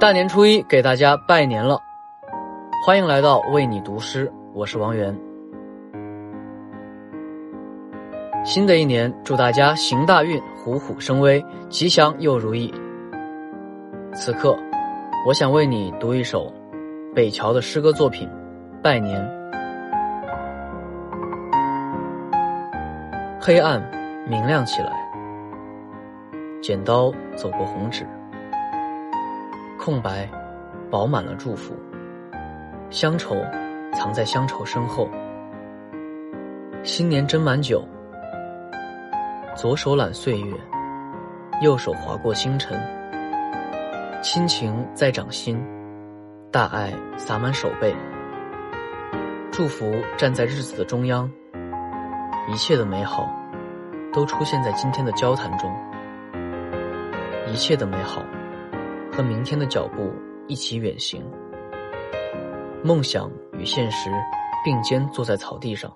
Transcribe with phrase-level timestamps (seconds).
[0.00, 1.78] 大年初一给大家拜年了，
[2.86, 5.14] 欢迎来到为你读诗，我是王源。
[8.42, 12.72] 新的一年，祝大家行大运，虎虎生威，吉祥又如意。
[14.14, 14.56] 此刻，
[15.26, 16.50] 我想为你读一首
[17.14, 18.26] 北桥的诗歌作品
[18.80, 19.22] 《拜年》。
[23.38, 23.82] 黑暗
[24.26, 24.92] 明亮起来，
[26.62, 28.06] 剪刀走过红纸。
[29.82, 30.28] 空白，
[30.90, 31.74] 饱满了祝福。
[32.90, 33.34] 乡愁，
[33.94, 35.08] 藏在乡愁身后。
[36.82, 37.82] 新年斟满酒，
[39.56, 40.54] 左手揽岁月，
[41.62, 42.78] 右手划过星辰。
[44.20, 45.58] 亲情在掌心，
[46.50, 47.96] 大爱洒满手背。
[49.50, 51.30] 祝福站在日子的中央，
[52.52, 53.34] 一切的美好，
[54.12, 55.74] 都出现在今天的交谈中。
[57.46, 58.22] 一切的美好。
[59.12, 60.12] 和明天的脚步
[60.46, 61.22] 一起远行，
[62.82, 64.10] 梦想与现实
[64.64, 65.92] 并肩坐在草地上。